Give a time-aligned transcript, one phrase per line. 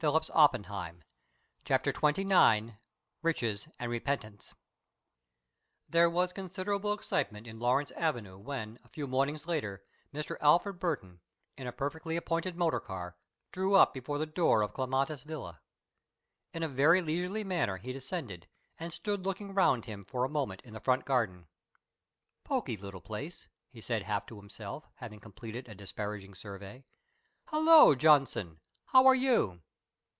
[0.03, 1.03] "Leicester Square, cabby!"
[1.63, 2.77] CHAPTER XXIX
[3.21, 4.55] RICHES AND REPENTANCE
[5.87, 10.37] There was considerable excitement in Laurence Avenue when a few mornings later Mr.
[10.41, 11.19] Alfred Burton,
[11.55, 13.15] in a perfectly appointed motor car,
[13.51, 15.61] drew up before the door of Clematis Villa.
[16.51, 18.47] In a very leisurely manner he descended
[18.79, 21.45] and stood looking around him for a moment in the front garden.
[22.43, 26.83] "Poky little place," he said half to himself, having completed a disparaging survey.
[27.49, 28.59] "Hullo, Johnson!
[28.85, 29.61] How are you?"